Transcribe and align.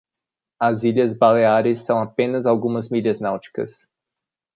As 0.59 0.83
Ilhas 0.83 1.13
Baleares 1.13 1.81
são 1.81 1.99
apenas 2.01 2.47
algumas 2.47 2.89
milhas 2.89 3.19
náuticas. 3.19 3.87